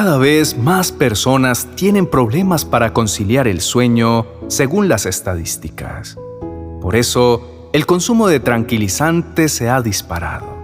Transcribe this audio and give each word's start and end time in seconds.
Cada 0.00 0.16
vez 0.16 0.56
más 0.56 0.92
personas 0.92 1.66
tienen 1.74 2.06
problemas 2.06 2.64
para 2.64 2.92
conciliar 2.92 3.48
el 3.48 3.60
sueño 3.60 4.26
según 4.46 4.88
las 4.88 5.06
estadísticas. 5.06 6.16
Por 6.80 6.94
eso, 6.94 7.68
el 7.72 7.84
consumo 7.84 8.28
de 8.28 8.38
tranquilizantes 8.38 9.50
se 9.50 9.68
ha 9.68 9.82
disparado. 9.82 10.56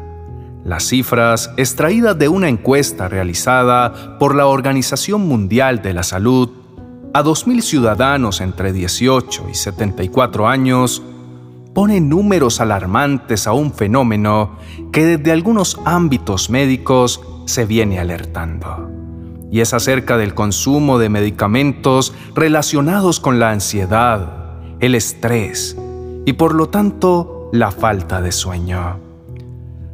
Las 0.62 0.84
cifras 0.84 1.50
extraídas 1.56 2.16
de 2.16 2.28
una 2.28 2.48
encuesta 2.48 3.08
realizada 3.08 4.20
por 4.20 4.36
la 4.36 4.46
Organización 4.46 5.26
Mundial 5.26 5.82
de 5.82 5.94
la 5.94 6.04
Salud 6.04 6.50
a 7.12 7.24
2.000 7.24 7.60
ciudadanos 7.60 8.40
entre 8.40 8.72
18 8.72 9.46
y 9.50 9.54
74 9.56 10.46
años 10.46 11.02
ponen 11.74 12.08
números 12.08 12.60
alarmantes 12.60 13.48
a 13.48 13.52
un 13.52 13.72
fenómeno 13.72 14.58
que 14.92 15.04
desde 15.04 15.32
algunos 15.32 15.80
ámbitos 15.84 16.50
médicos 16.50 17.20
se 17.46 17.66
viene 17.66 17.98
alertando. 17.98 18.93
Y 19.54 19.60
es 19.60 19.72
acerca 19.72 20.16
del 20.16 20.34
consumo 20.34 20.98
de 20.98 21.08
medicamentos 21.08 22.12
relacionados 22.34 23.20
con 23.20 23.38
la 23.38 23.52
ansiedad, 23.52 24.58
el 24.80 24.96
estrés 24.96 25.76
y 26.26 26.32
por 26.32 26.56
lo 26.56 26.70
tanto 26.70 27.50
la 27.52 27.70
falta 27.70 28.20
de 28.20 28.32
sueño. 28.32 28.98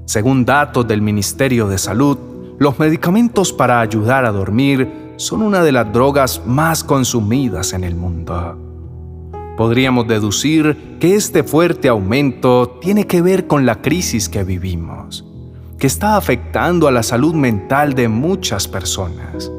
Según 0.06 0.46
datos 0.46 0.88
del 0.88 1.02
Ministerio 1.02 1.68
de 1.68 1.76
Salud, 1.76 2.16
los 2.58 2.78
medicamentos 2.78 3.52
para 3.52 3.80
ayudar 3.80 4.24
a 4.24 4.32
dormir 4.32 5.12
son 5.16 5.42
una 5.42 5.62
de 5.62 5.72
las 5.72 5.92
drogas 5.92 6.40
más 6.46 6.82
consumidas 6.82 7.74
en 7.74 7.84
el 7.84 7.94
mundo. 7.94 8.56
Podríamos 9.58 10.08
deducir 10.08 10.96
que 10.98 11.16
este 11.16 11.42
fuerte 11.44 11.88
aumento 11.88 12.78
tiene 12.80 13.06
que 13.06 13.20
ver 13.20 13.46
con 13.46 13.66
la 13.66 13.82
crisis 13.82 14.30
que 14.30 14.42
vivimos, 14.42 15.29
que 15.80 15.86
está 15.86 16.18
afectando 16.18 16.88
a 16.88 16.92
la 16.92 17.02
salud 17.02 17.34
mental 17.34 17.94
de 17.94 18.06
muchas 18.06 18.68
personas. 18.68 19.50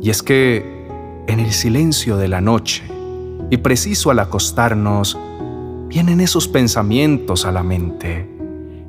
Y 0.00 0.08
es 0.08 0.22
que 0.22 0.86
en 1.28 1.40
el 1.40 1.52
silencio 1.52 2.16
de 2.16 2.26
la 2.26 2.40
noche, 2.40 2.84
y 3.50 3.58
preciso 3.58 4.10
al 4.10 4.18
acostarnos, 4.18 5.18
vienen 5.88 6.22
esos 6.22 6.48
pensamientos 6.48 7.44
a 7.44 7.52
la 7.52 7.62
mente, 7.62 8.34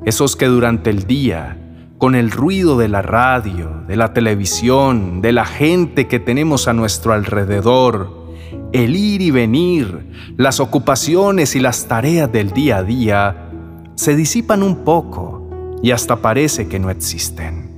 esos 0.06 0.36
que 0.36 0.46
durante 0.46 0.88
el 0.88 1.06
día, 1.06 1.58
con 1.98 2.14
el 2.14 2.30
ruido 2.30 2.78
de 2.78 2.88
la 2.88 3.02
radio, 3.02 3.82
de 3.86 3.96
la 3.96 4.14
televisión, 4.14 5.20
de 5.20 5.32
la 5.32 5.44
gente 5.44 6.08
que 6.08 6.18
tenemos 6.18 6.66
a 6.66 6.72
nuestro 6.72 7.12
alrededor, 7.12 8.26
el 8.72 8.96
ir 8.96 9.20
y 9.20 9.30
venir, 9.30 10.34
las 10.38 10.60
ocupaciones 10.60 11.54
y 11.56 11.60
las 11.60 11.88
tareas 11.88 12.32
del 12.32 12.52
día 12.52 12.78
a 12.78 12.82
día, 12.84 13.50
se 13.96 14.16
disipan 14.16 14.62
un 14.62 14.76
poco 14.84 15.37
y 15.82 15.90
hasta 15.90 16.16
parece 16.16 16.68
que 16.68 16.78
no 16.78 16.90
existen. 16.90 17.68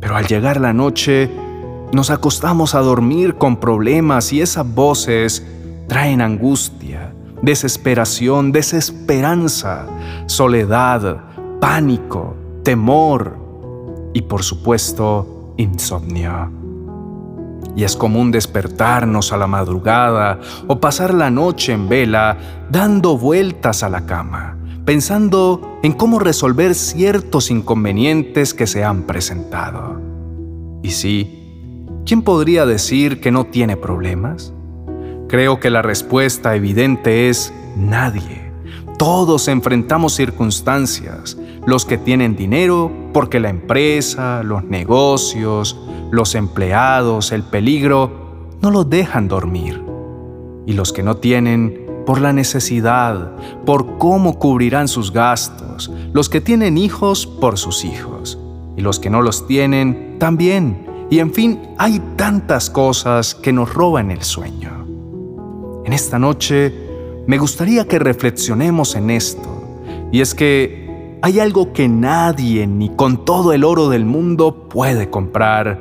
Pero 0.00 0.16
al 0.16 0.26
llegar 0.26 0.60
la 0.60 0.72
noche, 0.72 1.30
nos 1.92 2.10
acostamos 2.10 2.74
a 2.74 2.80
dormir 2.80 3.36
con 3.36 3.56
problemas 3.56 4.32
y 4.32 4.40
esas 4.40 4.66
voces 4.74 5.46
traen 5.86 6.20
angustia, 6.20 7.14
desesperación, 7.42 8.52
desesperanza, 8.52 9.86
soledad, 10.26 11.24
pánico, 11.60 12.36
temor 12.62 13.38
y 14.12 14.22
por 14.22 14.42
supuesto 14.42 15.54
insomnio. 15.56 16.50
Y 17.76 17.84
es 17.84 17.96
común 17.96 18.30
despertarnos 18.30 19.32
a 19.32 19.36
la 19.36 19.46
madrugada 19.46 20.40
o 20.66 20.80
pasar 20.80 21.12
la 21.12 21.30
noche 21.30 21.72
en 21.72 21.88
vela 21.88 22.36
dando 22.70 23.18
vueltas 23.18 23.82
a 23.82 23.88
la 23.88 24.06
cama, 24.06 24.56
pensando 24.84 25.78
en 25.82 25.92
cómo 25.92 26.18
resolver 26.18 26.74
ciertos 26.74 27.50
inconvenientes 27.50 28.52
que 28.52 28.66
se 28.66 28.84
han 28.84 29.04
presentado. 29.04 30.00
Y 30.82 30.90
sí, 30.90 31.86
¿quién 32.04 32.22
podría 32.22 32.66
decir 32.66 33.20
que 33.20 33.30
no 33.30 33.44
tiene 33.46 33.76
problemas? 33.76 34.52
Creo 35.28 35.58
que 35.58 35.70
la 35.70 35.82
respuesta 35.82 36.54
evidente 36.54 37.28
es 37.30 37.52
nadie. 37.76 38.52
Todos 38.98 39.48
enfrentamos 39.48 40.14
circunstancias, 40.14 41.38
los 41.66 41.86
que 41.86 41.98
tienen 41.98 42.36
dinero 42.36 42.92
porque 43.12 43.40
la 43.40 43.48
empresa, 43.48 44.42
los 44.42 44.64
negocios, 44.64 45.80
los 46.10 46.34
empleados, 46.34 47.32
el 47.32 47.42
peligro, 47.42 48.50
no 48.60 48.70
los 48.70 48.88
dejan 48.88 49.28
dormir. 49.28 49.82
Y 50.66 50.74
los 50.74 50.92
que 50.92 51.02
no 51.02 51.16
tienen 51.16 51.83
por 52.04 52.20
la 52.20 52.32
necesidad, 52.32 53.32
por 53.64 53.98
cómo 53.98 54.38
cubrirán 54.38 54.88
sus 54.88 55.12
gastos, 55.12 55.90
los 56.12 56.28
que 56.28 56.40
tienen 56.40 56.78
hijos 56.78 57.26
por 57.26 57.58
sus 57.58 57.84
hijos, 57.84 58.38
y 58.76 58.82
los 58.82 58.98
que 58.98 59.10
no 59.10 59.22
los 59.22 59.46
tienen 59.46 60.16
también. 60.18 60.86
Y 61.10 61.18
en 61.18 61.32
fin, 61.32 61.60
hay 61.78 62.00
tantas 62.16 62.70
cosas 62.70 63.34
que 63.34 63.52
nos 63.52 63.72
roban 63.72 64.10
el 64.10 64.22
sueño. 64.22 64.86
En 65.84 65.92
esta 65.92 66.18
noche 66.18 66.72
me 67.26 67.38
gustaría 67.38 67.86
que 67.86 67.98
reflexionemos 67.98 68.96
en 68.96 69.10
esto, 69.10 69.78
y 70.12 70.20
es 70.20 70.34
que 70.34 71.18
hay 71.22 71.40
algo 71.40 71.72
que 71.72 71.88
nadie 71.88 72.66
ni 72.66 72.90
con 72.90 73.24
todo 73.24 73.52
el 73.52 73.64
oro 73.64 73.88
del 73.88 74.04
mundo 74.04 74.68
puede 74.68 75.10
comprar, 75.10 75.80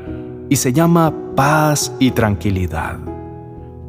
y 0.50 0.55
se 0.55 0.72
llama 0.72 1.13
paz 1.35 1.91
y 2.00 2.11
tranquilidad. 2.11 3.12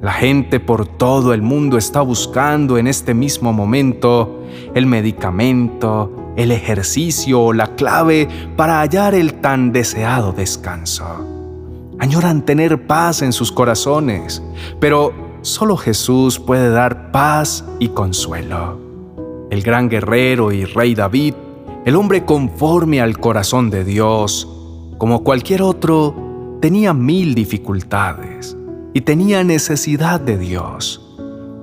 La 0.04 0.12
gente 0.12 0.60
por 0.60 0.84
todo 0.86 1.32
el 1.32 1.40
mundo 1.40 1.78
está 1.78 2.02
buscando 2.02 2.76
en 2.76 2.86
este 2.86 3.14
mismo 3.14 3.54
momento 3.54 4.42
el 4.74 4.84
medicamento, 4.84 6.34
el 6.36 6.52
ejercicio 6.52 7.40
o 7.40 7.52
la 7.54 7.74
clave 7.74 8.28
para 8.54 8.80
hallar 8.80 9.14
el 9.14 9.40
tan 9.40 9.72
deseado 9.72 10.34
descanso. 10.34 11.06
Añoran 11.98 12.44
tener 12.44 12.86
paz 12.86 13.22
en 13.22 13.32
sus 13.32 13.50
corazones, 13.50 14.42
pero 14.78 15.14
Solo 15.40 15.78
Jesús 15.78 16.38
puede 16.38 16.68
dar 16.68 17.10
paz 17.10 17.64
y 17.78 17.88
consuelo. 17.88 18.78
El 19.50 19.62
gran 19.62 19.88
guerrero 19.88 20.52
y 20.52 20.66
rey 20.66 20.94
David, 20.94 21.32
el 21.86 21.96
hombre 21.96 22.26
conforme 22.26 23.00
al 23.00 23.18
corazón 23.18 23.70
de 23.70 23.84
Dios, 23.84 24.46
como 24.98 25.24
cualquier 25.24 25.62
otro, 25.62 26.58
tenía 26.60 26.92
mil 26.92 27.34
dificultades 27.34 28.54
y 28.94 29.02
tenía 29.02 29.44
necesidad 29.44 30.20
de 30.20 30.38
Dios. 30.38 31.00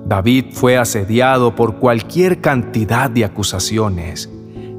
David 0.06 0.46
fue 0.52 0.76
asediado 0.76 1.56
por 1.56 1.76
cualquier 1.76 2.40
cantidad 2.40 3.10
de 3.10 3.24
acusaciones 3.24 4.30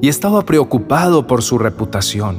y 0.01 0.07
estaba 0.07 0.43
preocupado 0.43 1.27
por 1.27 1.41
su 1.41 1.57
reputación. 1.57 2.37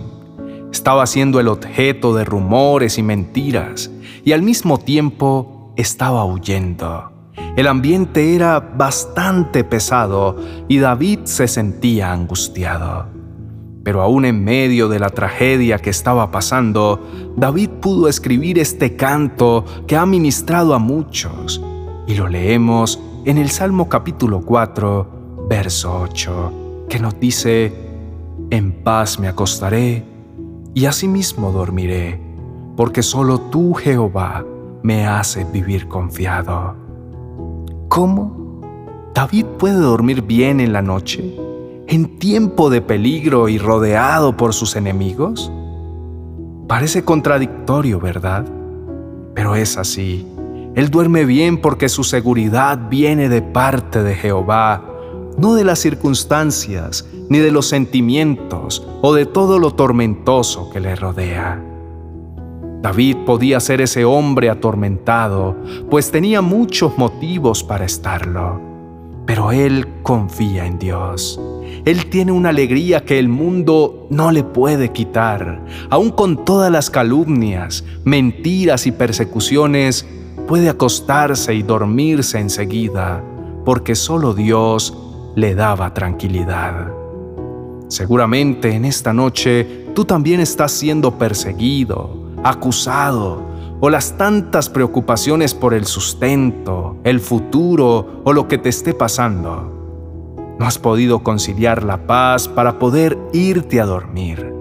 Estaba 0.73 1.07
siendo 1.07 1.41
el 1.41 1.49
objeto 1.49 2.15
de 2.15 2.25
rumores 2.25 2.97
y 2.97 3.03
mentiras 3.03 3.91
y 4.25 4.33
al 4.33 4.43
mismo 4.43 4.79
tiempo 4.79 5.73
estaba 5.77 6.25
huyendo. 6.25 7.11
El 7.57 7.67
ambiente 7.67 8.35
era 8.35 8.61
bastante 8.61 9.65
pesado 9.65 10.37
y 10.69 10.79
David 10.79 11.21
se 11.25 11.49
sentía 11.49 12.13
angustiado. 12.13 13.14
Pero 13.85 14.01
aún 14.01 14.25
en 14.25 14.43
medio 14.43 14.89
de 14.89 14.99
la 14.99 15.11
tragedia 15.11 15.79
que 15.79 15.91
estaba 15.91 16.31
pasando, 16.31 17.07
David 17.37 17.69
pudo 17.83 18.09
escribir 18.09 18.59
este 18.59 18.97
canto 18.97 19.67
que 19.87 19.97
ha 19.97 20.07
ministrado 20.07 20.75
a 20.75 20.79
muchos. 20.79 21.63
Y 22.07 22.15
lo 22.15 22.27
leemos 22.27 22.99
en 23.27 23.37
el 23.37 23.51
Salmo 23.51 23.91
capítulo 23.91 24.41
4, 24.41 25.47
verso 25.51 26.01
8, 26.01 26.87
que 26.89 26.99
nos 26.99 27.21
dice, 27.21 27.75
En 28.51 28.73
paz 28.83 29.19
me 29.19 29.29
acostaré 29.29 30.03
y 30.73 30.87
asimismo 30.87 31.53
dormiré, 31.53 32.19
porque 32.77 33.03
solo 33.03 33.39
tú, 33.39 33.75
Jehová, 33.75 34.47
me 34.83 35.07
hace 35.07 35.45
vivir 35.45 35.89
confiado. 35.89 36.75
¿Cómo? 37.89 38.61
¿David 39.15 39.45
puede 39.59 39.77
dormir 39.77 40.23
bien 40.23 40.61
en 40.61 40.73
la 40.73 40.83
noche? 40.83 41.44
¿En 41.87 42.19
tiempo 42.19 42.71
de 42.71 42.81
peligro 42.81 43.49
y 43.51 43.59
rodeado 43.59 44.37
por 44.37 44.55
sus 44.55 44.75
enemigos? 44.75 45.53
Parece 46.67 47.05
contradictorio, 47.05 48.01
¿verdad? 48.01 48.47
Pero 49.35 49.55
es 49.55 49.77
así. 49.77 50.27
Él 50.75 50.89
duerme 50.89 51.27
bien 51.27 51.61
porque 51.61 51.91
su 51.91 52.03
seguridad 52.03 52.89
viene 52.89 53.29
de 53.29 53.43
parte 53.43 54.03
de 54.03 54.15
Jehová, 54.15 54.83
no 55.37 55.55
de 55.55 55.65
las 55.65 55.79
circunstancias, 55.79 57.07
ni 57.29 57.39
de 57.39 57.53
los 57.53 57.69
sentimientos 57.69 58.87
o 59.03 59.13
de 59.13 59.27
todo 59.27 59.59
lo 59.59 59.73
tormentoso 59.73 60.71
que 60.71 60.81
le 60.81 60.97
rodea. 60.97 61.63
David 62.81 63.19
podía 63.27 63.61
ser 63.61 63.83
ese 63.83 64.07
hombre 64.07 64.49
atormentado, 64.49 65.55
pues 65.91 66.11
tenía 66.11 66.41
muchos 66.41 66.97
motivos 66.97 67.63
para 67.63 67.85
estarlo. 67.85 68.74
Pero 69.27 69.53
él 69.53 69.87
confía 70.03 70.67
en 70.67 70.79
Dios. 70.79 71.41
Él 71.85 72.09
tiene 72.11 72.33
una 72.33 72.51
alegría 72.51 73.05
que 73.05 73.19
el 73.19 73.29
mundo 73.29 74.07
no 74.11 74.31
le 74.31 74.43
puede 74.43 74.93
quitar. 74.93 75.65
Aun 75.91 76.11
con 76.11 76.45
todas 76.45 76.71
las 76.71 76.91
calumnias, 76.91 77.85
mentiras 78.05 78.87
y 78.87 78.93
persecuciones, 78.93 80.07
puede 80.47 80.69
acostarse 80.69 81.55
y 81.55 81.63
dormirse 81.63 82.39
enseguida, 82.39 83.23
porque 83.65 83.95
solo 83.95 84.35
Dios 84.35 84.97
le 85.37 85.55
daba 85.55 85.93
tranquilidad. 85.95 86.89
Seguramente 87.89 88.75
en 88.75 88.85
esta 88.85 89.13
noche 89.13 89.87
tú 89.95 90.05
también 90.05 90.41
estás 90.41 90.73
siendo 90.73 91.19
perseguido, 91.19 92.33
acusado, 92.43 93.54
o 93.85 93.91
las 93.91 94.17
tantas 94.17 94.71
preocupaciones 94.71 95.53
por 95.53 95.75
el 95.75 95.85
sustento, 95.85 96.97
el 97.05 97.21
futuro 97.21 98.23
o 98.25 98.33
lo 98.33 98.49
que 98.49 98.57
te 98.57 98.71
esté 98.71 98.95
pasando. 98.95 100.57
No 100.59 100.65
has 100.65 100.79
podido 100.79 101.23
conciliar 101.23 101.83
la 101.83 102.07
paz 102.07 102.49
para 102.49 102.79
poder 102.79 103.19
irte 103.35 103.83
a 103.83 103.85
dormir. 103.85 104.55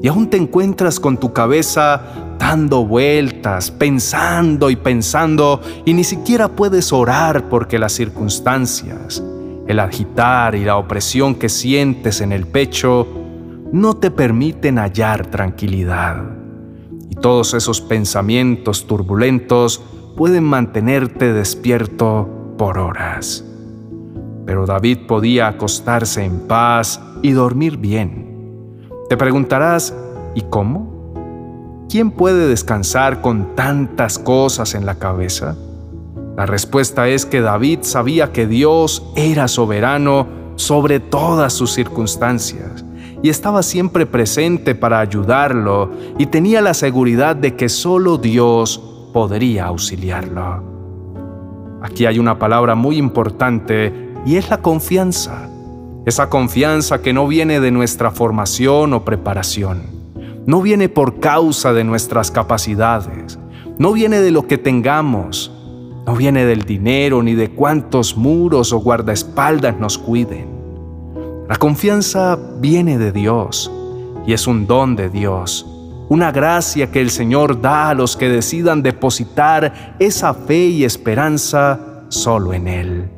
Y 0.00 0.06
aún 0.06 0.30
te 0.30 0.36
encuentras 0.36 1.00
con 1.00 1.16
tu 1.16 1.32
cabeza 1.32 2.02
dando 2.38 2.86
vueltas, 2.86 3.72
pensando 3.72 4.70
y 4.70 4.76
pensando, 4.76 5.60
y 5.84 5.92
ni 5.92 6.04
siquiera 6.04 6.46
puedes 6.46 6.92
orar 6.92 7.48
porque 7.48 7.80
las 7.80 7.90
circunstancias, 7.90 9.24
el 9.66 9.80
agitar 9.80 10.54
y 10.54 10.64
la 10.64 10.76
opresión 10.76 11.34
que 11.34 11.48
sientes 11.48 12.20
en 12.20 12.30
el 12.30 12.46
pecho 12.46 13.08
no 13.72 13.94
te 13.94 14.12
permiten 14.12 14.78
hallar 14.78 15.26
tranquilidad. 15.26 16.41
Todos 17.22 17.54
esos 17.54 17.80
pensamientos 17.80 18.88
turbulentos 18.88 19.80
pueden 20.16 20.42
mantenerte 20.42 21.32
despierto 21.32 22.28
por 22.58 22.78
horas. 22.78 23.44
Pero 24.44 24.66
David 24.66 25.06
podía 25.06 25.46
acostarse 25.46 26.24
en 26.24 26.40
paz 26.48 27.00
y 27.22 27.30
dormir 27.30 27.76
bien. 27.76 28.80
Te 29.08 29.16
preguntarás, 29.16 29.94
¿y 30.34 30.42
cómo? 30.42 31.86
¿Quién 31.88 32.10
puede 32.10 32.48
descansar 32.48 33.20
con 33.20 33.54
tantas 33.54 34.18
cosas 34.18 34.74
en 34.74 34.84
la 34.84 34.96
cabeza? 34.96 35.56
La 36.36 36.44
respuesta 36.44 37.06
es 37.06 37.24
que 37.24 37.40
David 37.40 37.80
sabía 37.82 38.32
que 38.32 38.48
Dios 38.48 39.06
era 39.14 39.46
soberano 39.46 40.26
sobre 40.56 40.98
todas 40.98 41.52
sus 41.52 41.70
circunstancias 41.70 42.84
y 43.22 43.28
estaba 43.28 43.62
siempre 43.62 44.04
presente 44.04 44.74
para 44.74 44.98
ayudarlo 44.98 45.92
y 46.18 46.26
tenía 46.26 46.60
la 46.60 46.74
seguridad 46.74 47.36
de 47.36 47.54
que 47.54 47.68
solo 47.68 48.18
Dios 48.18 48.82
podría 49.12 49.66
auxiliarlo. 49.66 50.72
Aquí 51.82 52.06
hay 52.06 52.18
una 52.18 52.38
palabra 52.38 52.74
muy 52.74 52.96
importante 52.96 54.12
y 54.26 54.36
es 54.36 54.50
la 54.50 54.58
confianza. 54.58 55.48
Esa 56.04 56.28
confianza 56.28 57.00
que 57.00 57.12
no 57.12 57.28
viene 57.28 57.60
de 57.60 57.70
nuestra 57.70 58.10
formación 58.10 58.92
o 58.92 59.04
preparación, 59.04 59.82
no 60.46 60.60
viene 60.60 60.88
por 60.88 61.20
causa 61.20 61.72
de 61.72 61.84
nuestras 61.84 62.32
capacidades, 62.32 63.38
no 63.78 63.92
viene 63.92 64.20
de 64.20 64.32
lo 64.32 64.48
que 64.48 64.58
tengamos, 64.58 65.52
no 66.04 66.16
viene 66.16 66.44
del 66.44 66.62
dinero 66.62 67.22
ni 67.22 67.34
de 67.34 67.50
cuántos 67.50 68.16
muros 68.16 68.72
o 68.72 68.80
guardaespaldas 68.80 69.78
nos 69.78 69.96
cuiden 69.96 70.51
la 71.52 71.58
confianza 71.58 72.38
viene 72.60 72.96
de 72.96 73.12
Dios 73.12 73.70
y 74.26 74.32
es 74.32 74.46
un 74.46 74.66
don 74.66 74.96
de 74.96 75.10
Dios, 75.10 75.66
una 76.08 76.32
gracia 76.32 76.90
que 76.90 77.02
el 77.02 77.10
Señor 77.10 77.60
da 77.60 77.90
a 77.90 77.94
los 77.94 78.16
que 78.16 78.30
decidan 78.30 78.82
depositar 78.82 79.94
esa 79.98 80.32
fe 80.32 80.68
y 80.68 80.84
esperanza 80.84 82.04
solo 82.08 82.54
en 82.54 82.68
Él. 82.68 83.10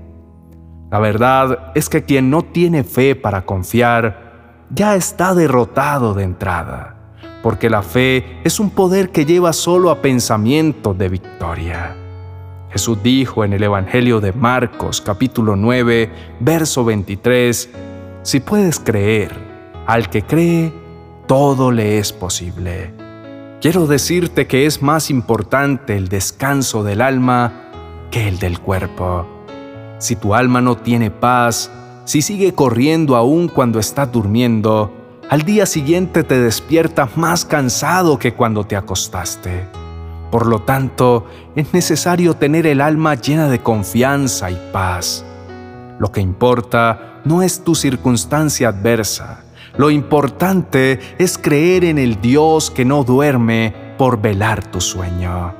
La 0.90 0.98
verdad 0.98 1.70
es 1.76 1.88
que 1.88 2.02
quien 2.02 2.28
no 2.28 2.42
tiene 2.42 2.82
fe 2.82 3.14
para 3.14 3.46
confiar 3.46 4.64
ya 4.68 4.96
está 4.96 5.32
derrotado 5.32 6.12
de 6.12 6.24
entrada, 6.24 7.12
porque 7.40 7.70
la 7.70 7.82
fe 7.82 8.40
es 8.42 8.58
un 8.58 8.70
poder 8.70 9.10
que 9.10 9.26
lleva 9.26 9.52
solo 9.52 9.92
a 9.92 10.02
pensamientos 10.02 10.98
de 10.98 11.08
victoria. 11.08 11.94
Jesús 12.72 12.98
dijo 13.00 13.44
en 13.44 13.52
el 13.52 13.62
Evangelio 13.62 14.20
de 14.20 14.32
Marcos 14.32 15.00
capítulo 15.00 15.54
9, 15.54 16.10
verso 16.40 16.84
23, 16.84 17.70
si 18.24 18.40
puedes 18.40 18.80
creer, 18.80 19.30
al 19.86 20.08
que 20.08 20.22
cree, 20.22 20.72
todo 21.28 21.70
le 21.70 21.98
es 21.98 22.10
posible. 22.12 22.94
Quiero 23.60 23.86
decirte 23.86 24.46
que 24.46 24.64
es 24.64 24.80
más 24.80 25.10
importante 25.10 25.94
el 25.94 26.08
descanso 26.08 26.82
del 26.82 27.02
alma 27.02 27.52
que 28.10 28.26
el 28.26 28.38
del 28.38 28.60
cuerpo. 28.60 29.26
Si 29.98 30.16
tu 30.16 30.34
alma 30.34 30.62
no 30.62 30.78
tiene 30.78 31.10
paz, 31.10 31.70
si 32.06 32.22
sigue 32.22 32.54
corriendo 32.54 33.16
aún 33.16 33.46
cuando 33.46 33.78
estás 33.78 34.10
durmiendo, 34.10 34.90
al 35.28 35.42
día 35.42 35.66
siguiente 35.66 36.22
te 36.22 36.40
despiertas 36.40 37.18
más 37.18 37.44
cansado 37.44 38.18
que 38.18 38.32
cuando 38.32 38.64
te 38.64 38.76
acostaste. 38.76 39.68
Por 40.30 40.46
lo 40.46 40.62
tanto, 40.62 41.26
es 41.56 41.74
necesario 41.74 42.34
tener 42.34 42.66
el 42.66 42.80
alma 42.80 43.16
llena 43.16 43.48
de 43.48 43.60
confianza 43.60 44.50
y 44.50 44.58
paz. 44.72 45.26
Lo 45.98 46.10
que 46.10 46.22
importa 46.22 47.13
no 47.24 47.42
es 47.42 47.64
tu 47.64 47.74
circunstancia 47.74 48.68
adversa. 48.68 49.44
Lo 49.76 49.90
importante 49.90 51.00
es 51.18 51.36
creer 51.36 51.84
en 51.84 51.98
el 51.98 52.20
Dios 52.20 52.70
que 52.70 52.84
no 52.84 53.02
duerme 53.02 53.74
por 53.98 54.20
velar 54.20 54.70
tu 54.70 54.80
sueño. 54.80 55.54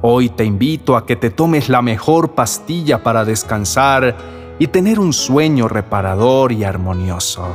Hoy 0.00 0.28
te 0.30 0.44
invito 0.44 0.96
a 0.96 1.06
que 1.06 1.16
te 1.16 1.30
tomes 1.30 1.68
la 1.68 1.82
mejor 1.82 2.32
pastilla 2.32 3.02
para 3.02 3.24
descansar 3.24 4.16
y 4.58 4.68
tener 4.68 5.00
un 5.00 5.12
sueño 5.12 5.68
reparador 5.68 6.52
y 6.52 6.64
armonioso. 6.64 7.48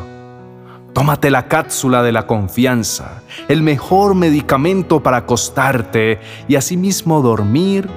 Tómate 0.93 1.31
la 1.31 1.47
cápsula 1.47 2.03
de 2.03 2.11
la 2.11 2.27
confianza, 2.27 3.21
el 3.47 3.61
mejor 3.61 4.15
medicamento 4.15 5.01
para 5.01 5.17
acostarte 5.17 6.19
y 6.47 6.55
asimismo 6.55 7.21
dormir 7.21 7.87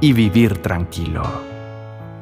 y 0.00 0.12
vivir 0.12 0.58
tranquilo. 0.58 1.22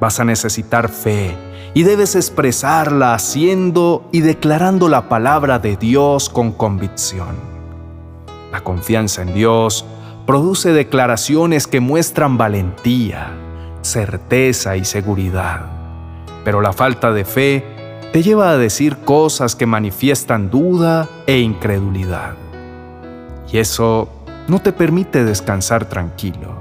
Vas 0.00 0.20
a 0.20 0.24
necesitar 0.24 0.90
fe 0.90 1.47
y 1.74 1.82
debes 1.82 2.14
expresarla 2.14 3.14
haciendo 3.14 4.08
y 4.12 4.20
declarando 4.20 4.88
la 4.88 5.08
palabra 5.08 5.58
de 5.58 5.76
Dios 5.76 6.28
con 6.28 6.52
convicción. 6.52 7.36
La 8.52 8.60
confianza 8.60 9.22
en 9.22 9.34
Dios 9.34 9.84
produce 10.26 10.72
declaraciones 10.72 11.66
que 11.66 11.80
muestran 11.80 12.38
valentía, 12.38 13.30
certeza 13.82 14.76
y 14.76 14.84
seguridad, 14.84 15.66
pero 16.44 16.60
la 16.60 16.72
falta 16.72 17.12
de 17.12 17.24
fe 17.24 17.64
te 18.12 18.22
lleva 18.22 18.50
a 18.50 18.58
decir 18.58 18.96
cosas 18.98 19.54
que 19.54 19.66
manifiestan 19.66 20.50
duda 20.50 21.08
e 21.26 21.38
incredulidad. 21.38 22.34
Y 23.52 23.58
eso 23.58 24.08
no 24.48 24.60
te 24.60 24.72
permite 24.72 25.24
descansar 25.24 25.84
tranquilo. 25.84 26.56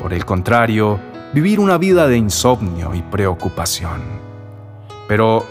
Por 0.00 0.12
el 0.12 0.24
contrario, 0.24 1.00
vivir 1.32 1.60
una 1.60 1.78
vida 1.78 2.08
de 2.08 2.16
insomnio 2.16 2.94
y 2.94 3.02
preocupación. 3.02 4.02
Pero 5.08 5.44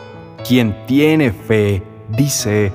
quien 0.47 0.85
tiene 0.85 1.31
fe 1.31 1.83
dice, 2.09 2.71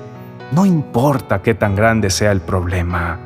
no 0.51 0.65
importa 0.65 1.41
qué 1.41 1.53
tan 1.53 1.75
grande 1.75 2.09
sea 2.09 2.31
el 2.31 2.41
problema, 2.41 3.19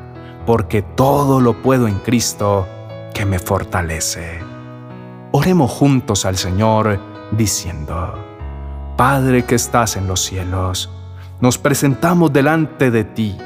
porque 0.46 0.82
todo 0.82 1.40
lo 1.40 1.62
puedo 1.62 1.86
en 1.86 1.98
Cristo 1.98 2.66
que 3.14 3.24
me 3.24 3.38
fortalece. 3.38 4.40
Oremos 5.32 5.70
juntos 5.70 6.24
al 6.24 6.36
Señor 6.36 6.98
diciendo, 7.32 8.14
Padre 8.96 9.44
que 9.44 9.54
estás 9.54 9.96
en 9.96 10.06
los 10.06 10.20
cielos, 10.20 10.90
nos 11.40 11.56
presentamos 11.56 12.32
delante 12.32 12.90
de 12.90 13.04
ti, 13.04 13.36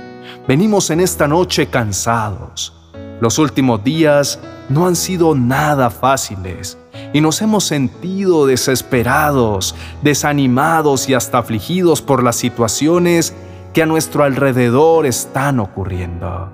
venimos 0.49 0.91
en 0.91 1.01
esta 1.01 1.29
noche 1.29 1.69
cansados. 1.69 2.84
Los 3.21 3.39
últimos 3.39 3.85
días 3.85 4.41
no 4.69 4.87
han 4.87 4.97
sido 4.97 5.35
nada 5.35 5.91
fáciles 5.91 6.79
y 7.13 7.21
nos 7.21 7.41
hemos 7.43 7.65
sentido 7.65 8.47
desesperados, 8.47 9.75
desanimados 10.03 11.09
y 11.09 11.15
hasta 11.15 11.39
afligidos 11.39 12.03
por 12.03 12.23
las 12.23 12.37
situaciones 12.37 13.35
que 13.73 13.83
a 13.83 13.87
nuestro 13.87 14.25
alrededor 14.25 15.07
están 15.07 15.61
ocurriendo. 15.61 16.53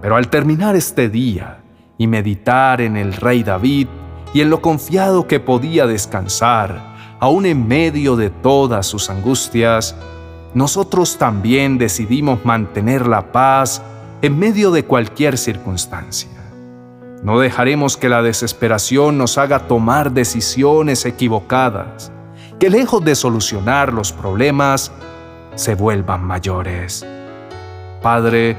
Pero 0.00 0.16
al 0.16 0.28
terminar 0.28 0.76
este 0.76 1.08
día 1.08 1.62
y 1.96 2.06
meditar 2.06 2.80
en 2.80 2.96
el 2.96 3.14
rey 3.14 3.42
David 3.42 3.86
y 4.34 4.40
en 4.40 4.50
lo 4.50 4.60
confiado 4.60 5.26
que 5.26 5.40
podía 5.40 5.86
descansar, 5.86 6.92
aún 7.20 7.46
en 7.46 7.66
medio 7.66 8.16
de 8.16 8.30
todas 8.30 8.86
sus 8.86 9.08
angustias, 9.08 9.94
nosotros 10.54 11.16
también 11.16 11.78
decidimos 11.78 12.44
mantener 12.44 13.06
la 13.06 13.32
paz 13.32 13.82
en 14.22 14.38
medio 14.38 14.70
de 14.70 14.84
cualquier 14.84 15.36
circunstancia. 15.36 16.30
No 17.24 17.40
dejaremos 17.40 17.96
que 17.96 18.08
la 18.08 18.22
desesperación 18.22 19.18
nos 19.18 19.36
haga 19.36 19.66
tomar 19.66 20.12
decisiones 20.12 21.04
equivocadas, 21.06 22.12
que 22.60 22.70
lejos 22.70 23.04
de 23.04 23.16
solucionar 23.16 23.92
los 23.92 24.12
problemas, 24.12 24.92
se 25.56 25.74
vuelvan 25.74 26.24
mayores. 26.24 27.04
Padre, 28.00 28.56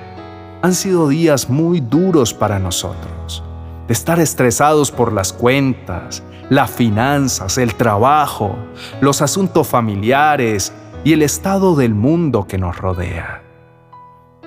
han 0.61 0.73
sido 0.73 1.07
días 1.07 1.49
muy 1.49 1.79
duros 1.79 2.33
para 2.33 2.59
nosotros, 2.59 3.41
de 3.87 3.93
estar 3.93 4.19
estresados 4.19 4.91
por 4.91 5.13
las 5.13 5.31
cuentas, 5.31 6.23
las 6.49 6.69
finanzas, 6.71 7.57
el 7.57 7.75
trabajo, 7.75 8.55
los 8.99 9.21
asuntos 9.21 9.67
familiares 9.67 10.73
y 11.05 11.13
el 11.13 11.21
estado 11.21 11.75
del 11.75 11.93
mundo 11.93 12.47
que 12.47 12.57
nos 12.57 12.77
rodea. 12.77 13.42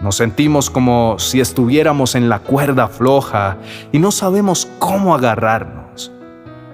Nos 0.01 0.17
sentimos 0.17 0.71
como 0.71 1.19
si 1.19 1.41
estuviéramos 1.41 2.15
en 2.15 2.29
la 2.29 2.41
cuerda 2.41 2.89
floja 2.89 3.57
y 3.93 3.99
no 3.99 4.11
sabemos 4.11 4.69
cómo 4.79 5.15
agarrarnos. 5.15 6.13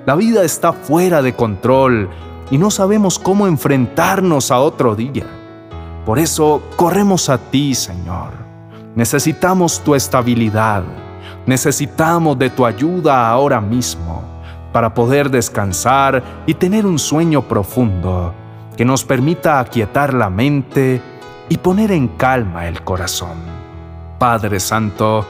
La 0.06 0.16
vida 0.16 0.44
está 0.44 0.72
fuera 0.72 1.22
de 1.22 1.34
control 1.34 2.08
y 2.50 2.58
no 2.58 2.70
sabemos 2.70 3.18
cómo 3.18 3.46
enfrentarnos 3.46 4.50
a 4.50 4.58
otro 4.58 4.96
día. 4.96 5.26
Por 6.04 6.18
eso 6.18 6.62
corremos 6.76 7.28
a 7.28 7.38
ti, 7.38 7.74
Señor, 7.74 8.42
Necesitamos 8.94 9.80
tu 9.80 9.94
estabilidad. 9.94 10.82
Necesitamos 11.46 12.38
de 12.38 12.50
tu 12.50 12.66
ayuda 12.66 13.28
ahora 13.28 13.58
mismo 13.60 14.22
para 14.70 14.92
poder 14.92 15.30
descansar 15.30 16.22
y 16.46 16.54
tener 16.54 16.84
un 16.84 16.98
sueño 16.98 17.42
profundo 17.42 18.34
que 18.76 18.84
nos 18.84 19.04
permita 19.04 19.60
aquietar 19.60 20.12
la 20.12 20.28
mente 20.28 21.00
y 21.52 21.59
poner 21.59 21.92
en 21.92 22.09
calma 22.09 22.66
el 22.66 22.82
corazón. 22.82 23.37
Padre 24.18 24.59
Santo, 24.59 25.26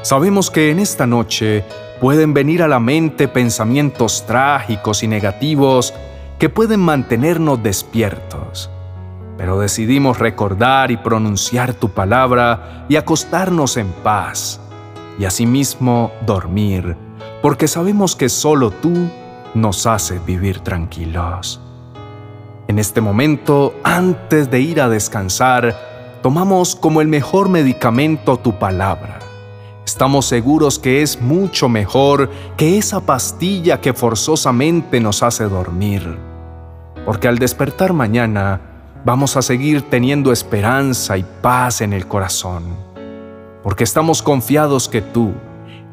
sabemos 0.00 0.50
que 0.50 0.70
en 0.70 0.78
esta 0.78 1.06
noche 1.06 1.66
pueden 2.00 2.32
venir 2.32 2.62
a 2.62 2.66
la 2.66 2.80
mente 2.80 3.28
pensamientos 3.28 4.24
trágicos 4.26 5.02
y 5.02 5.06
negativos 5.06 5.92
que 6.38 6.48
pueden 6.48 6.80
mantenernos 6.80 7.62
despiertos. 7.62 8.70
Pero 9.36 9.60
decidimos 9.60 10.18
recordar 10.18 10.90
y 10.90 10.96
pronunciar 10.96 11.74
tu 11.74 11.90
palabra 11.90 12.86
y 12.88 12.96
acostarnos 12.96 13.76
en 13.76 13.88
paz, 14.02 14.58
y 15.18 15.26
asimismo 15.26 16.10
dormir, 16.24 16.96
porque 17.42 17.68
sabemos 17.68 18.16
que 18.16 18.30
solo 18.30 18.70
tú 18.70 19.10
nos 19.52 19.86
haces 19.86 20.24
vivir 20.24 20.60
tranquilos. 20.60 21.60
En 22.68 22.80
este 22.80 23.00
momento, 23.00 23.74
antes 23.84 24.50
de 24.50 24.60
ir 24.60 24.80
a 24.80 24.88
descansar, 24.88 26.18
tomamos 26.20 26.74
como 26.74 27.00
el 27.00 27.06
mejor 27.06 27.48
medicamento 27.48 28.38
tu 28.38 28.58
palabra. 28.58 29.20
Estamos 29.84 30.26
seguros 30.26 30.80
que 30.80 31.00
es 31.00 31.20
mucho 31.20 31.68
mejor 31.68 32.28
que 32.56 32.76
esa 32.76 33.00
pastilla 33.00 33.80
que 33.80 33.94
forzosamente 33.94 34.98
nos 34.98 35.22
hace 35.22 35.44
dormir. 35.44 36.18
Porque 37.04 37.28
al 37.28 37.38
despertar 37.38 37.92
mañana, 37.92 38.60
vamos 39.04 39.36
a 39.36 39.42
seguir 39.42 39.82
teniendo 39.82 40.32
esperanza 40.32 41.16
y 41.16 41.24
paz 41.40 41.82
en 41.82 41.92
el 41.92 42.08
corazón. 42.08 42.64
Porque 43.62 43.84
estamos 43.84 44.22
confiados 44.22 44.88
que 44.88 45.02
tú, 45.02 45.34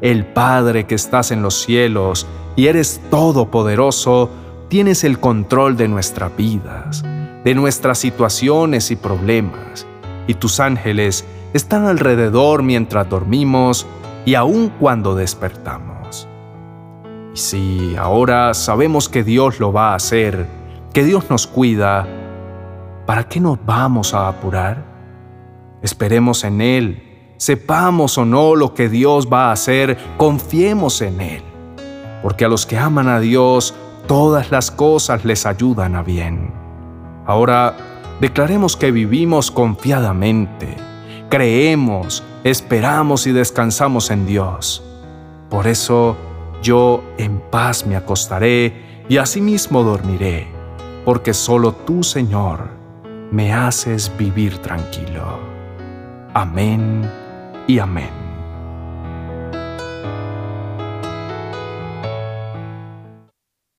el 0.00 0.26
Padre 0.26 0.88
que 0.88 0.96
estás 0.96 1.30
en 1.30 1.40
los 1.40 1.62
cielos 1.62 2.26
y 2.56 2.66
eres 2.66 3.00
todopoderoso, 3.10 4.28
tienes 4.74 5.04
el 5.04 5.20
control 5.20 5.76
de 5.76 5.86
nuestras 5.86 6.36
vidas, 6.36 7.04
de 7.44 7.54
nuestras 7.54 7.96
situaciones 7.96 8.90
y 8.90 8.96
problemas, 8.96 9.86
y 10.26 10.34
tus 10.34 10.58
ángeles 10.58 11.24
están 11.52 11.86
alrededor 11.86 12.64
mientras 12.64 13.08
dormimos 13.08 13.86
y 14.24 14.34
aun 14.34 14.70
cuando 14.80 15.14
despertamos. 15.14 16.26
Y 17.32 17.36
si 17.36 17.96
ahora 17.96 18.52
sabemos 18.52 19.08
que 19.08 19.22
Dios 19.22 19.60
lo 19.60 19.72
va 19.72 19.92
a 19.92 19.94
hacer, 19.94 20.44
que 20.92 21.04
Dios 21.04 21.30
nos 21.30 21.46
cuida, 21.46 22.08
¿para 23.06 23.28
qué 23.28 23.38
nos 23.38 23.64
vamos 23.64 24.12
a 24.12 24.26
apurar? 24.26 24.84
Esperemos 25.82 26.42
en 26.42 26.60
Él, 26.60 27.34
sepamos 27.36 28.18
o 28.18 28.24
no 28.24 28.56
lo 28.56 28.74
que 28.74 28.88
Dios 28.88 29.28
va 29.32 29.50
a 29.50 29.52
hacer, 29.52 29.96
confiemos 30.16 31.00
en 31.00 31.20
Él, 31.20 31.42
porque 32.24 32.44
a 32.44 32.48
los 32.48 32.66
que 32.66 32.76
aman 32.76 33.06
a 33.06 33.20
Dios, 33.20 33.72
todas 34.06 34.50
las 34.50 34.70
cosas 34.70 35.24
les 35.24 35.46
ayudan 35.46 35.96
a 35.96 36.02
bien. 36.02 36.52
Ahora, 37.26 37.76
declaremos 38.20 38.76
que 38.76 38.90
vivimos 38.90 39.50
confiadamente, 39.50 40.76
creemos, 41.30 42.22
esperamos 42.44 43.26
y 43.26 43.32
descansamos 43.32 44.10
en 44.10 44.26
Dios. 44.26 44.82
Por 45.50 45.66
eso 45.66 46.16
yo 46.62 47.02
en 47.18 47.40
paz 47.50 47.86
me 47.86 47.96
acostaré 47.96 49.04
y 49.08 49.18
asimismo 49.18 49.82
dormiré, 49.82 50.48
porque 51.04 51.34
solo 51.34 51.72
tú, 51.72 52.02
Señor, 52.02 52.68
me 53.30 53.52
haces 53.52 54.10
vivir 54.16 54.58
tranquilo. 54.58 55.38
Amén 56.34 57.08
y 57.66 57.78
amén. 57.78 58.23